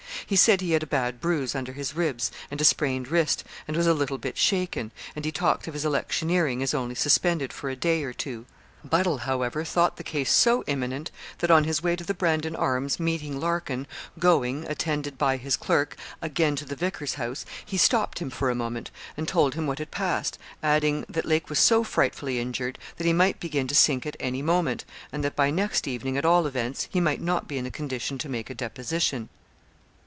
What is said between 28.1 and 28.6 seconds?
to make a